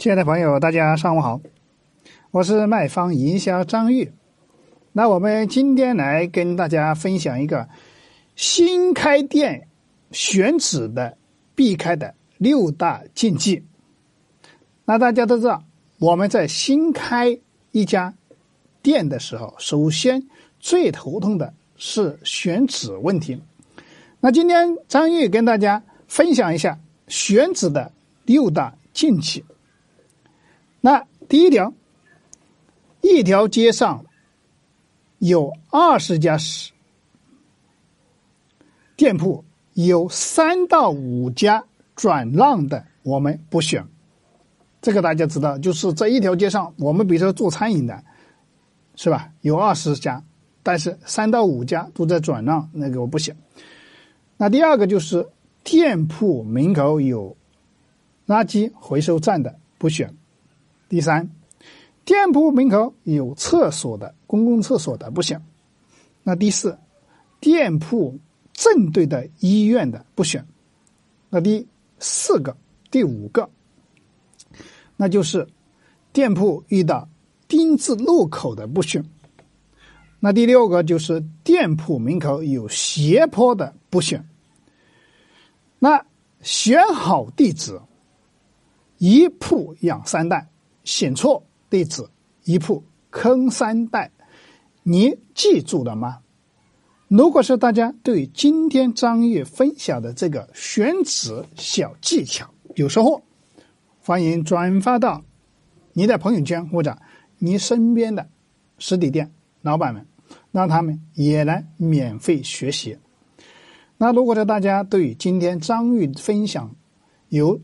[0.00, 1.42] 亲爱的朋友，大家上午好，
[2.30, 4.10] 我是卖方营销张玉。
[4.92, 7.68] 那我们今天来跟大家分享一个
[8.34, 9.68] 新开店
[10.10, 11.18] 选址的
[11.54, 13.62] 避开的六大禁忌。
[14.86, 15.62] 那大家都知道，
[15.98, 17.38] 我们在新开
[17.70, 18.14] 一家
[18.80, 20.26] 店的时候，首先
[20.58, 23.38] 最头痛的是选址问题。
[24.18, 27.92] 那今天张玉跟大家分享一下选址的
[28.24, 29.44] 六大禁忌。
[30.80, 31.72] 那第一条，
[33.00, 34.04] 一条街上
[35.18, 36.38] 有二十家
[38.96, 39.44] 店铺，
[39.74, 43.86] 有三到五家转让的，我们不选。
[44.82, 48.02] 这个大家知道，就是在一条街上，我们比如说做餐饮的，
[48.96, 49.30] 是吧？
[49.42, 50.22] 有二十家，
[50.62, 53.36] 但是三到五家都在转让，那个我不选。
[54.38, 55.28] 那第二个就是
[55.62, 57.36] 店铺门口有
[58.26, 60.14] 垃圾回收站的，不选。
[60.90, 61.30] 第三，
[62.04, 65.40] 店铺门口有厕所的公共厕所的不选。
[66.24, 66.76] 那第四，
[67.38, 68.18] 店铺
[68.52, 70.44] 正对的医院的不选。
[71.28, 71.64] 那第
[72.00, 72.56] 四个、
[72.90, 73.48] 第五个，
[74.96, 75.46] 那就是
[76.12, 77.08] 店铺遇到
[77.46, 79.04] 丁字路口的不选。
[80.18, 84.28] 那第六个就是店铺门口有斜坡的不选。
[85.78, 86.04] 那
[86.42, 87.80] 选好地址，
[88.98, 90.48] 一铺养三代。
[90.90, 92.04] 选错地址，
[92.42, 94.10] 一铺坑三代，
[94.82, 96.18] 你记住了吗？
[97.06, 103.22] 如果是大家对今天张玉分享的这个选址小技巧有收获，
[104.02, 105.22] 欢迎转发到
[105.92, 106.98] 你的朋友圈或者
[107.38, 108.28] 你身边的
[108.78, 110.04] 实体店老板们，
[110.50, 112.98] 让他们也来免费学习。
[113.96, 116.74] 那如果说大家对今天张玉分享
[117.28, 117.60] 有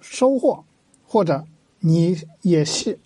[0.00, 0.64] 收获，
[1.02, 1.44] 或者
[1.80, 2.98] 你也是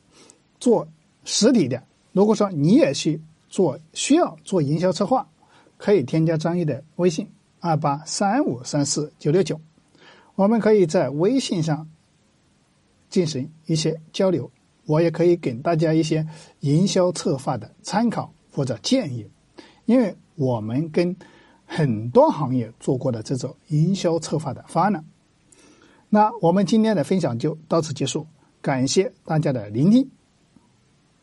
[0.60, 0.86] 做
[1.24, 1.82] 实体的。
[2.12, 5.26] 如果说你也去做需要做营销策划，
[5.76, 7.28] 可以添加张毅的微信
[7.60, 9.60] 二八三五三四九六九，
[10.34, 11.88] 我们可以在微信上
[13.08, 14.50] 进行一些交流。
[14.84, 16.26] 我也可以给大家一些
[16.60, 19.26] 营销策划的参考或者建议，
[19.86, 21.14] 因为我们跟
[21.64, 25.04] 很多行业做过的这种营销策划的方案。
[26.08, 28.26] 那我们今天的分享就到此结束。
[28.62, 30.21] 感谢大家的聆听。